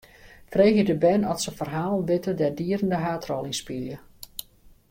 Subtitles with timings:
[0.45, 3.97] Freegje de bern oft se ferhalen witte dêr't dieren de haadrol yn spylje.